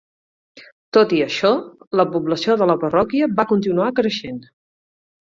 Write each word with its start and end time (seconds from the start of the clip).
Tot 0.95 1.11
i 1.17 1.17
això, 1.25 1.51
la 2.01 2.05
població 2.15 2.55
de 2.61 2.67
la 2.71 2.77
parròquia 2.85 3.27
va 3.41 3.45
continuar 3.53 3.91
creixent. 4.01 4.41